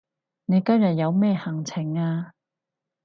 [0.45, 2.31] 你今日有咩行程啊